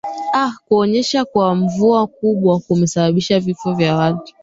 a 0.33 0.51
kuonyesha 0.65 1.25
kwa 1.25 1.55
mvua 1.55 2.07
kubwa 2.07 2.59
kumesababisha 2.59 3.39
vifo 3.39 3.73
vya 3.73 3.95
watu 3.95 4.33